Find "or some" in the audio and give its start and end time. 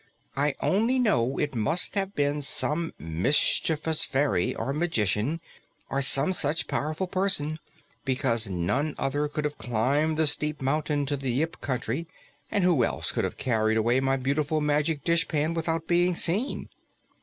5.91-6.33